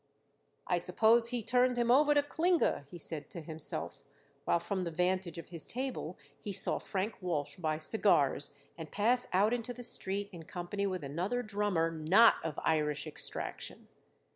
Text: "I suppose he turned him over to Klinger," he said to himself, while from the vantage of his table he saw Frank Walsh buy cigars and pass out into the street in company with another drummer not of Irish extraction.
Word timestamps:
"I 0.65 0.79
suppose 0.79 1.27
he 1.27 1.43
turned 1.43 1.77
him 1.77 1.91
over 1.91 2.15
to 2.15 2.23
Klinger," 2.23 2.85
he 2.89 2.97
said 2.97 3.29
to 3.29 3.39
himself, 3.39 4.01
while 4.45 4.59
from 4.59 4.83
the 4.83 4.89
vantage 4.89 5.37
of 5.37 5.49
his 5.49 5.67
table 5.67 6.17
he 6.39 6.51
saw 6.51 6.79
Frank 6.79 7.21
Walsh 7.21 7.57
buy 7.57 7.77
cigars 7.77 8.49
and 8.79 8.89
pass 8.91 9.27
out 9.31 9.53
into 9.53 9.75
the 9.75 9.83
street 9.83 10.27
in 10.31 10.41
company 10.45 10.87
with 10.87 11.03
another 11.03 11.43
drummer 11.43 11.91
not 11.91 12.43
of 12.43 12.59
Irish 12.63 13.05
extraction. 13.05 13.89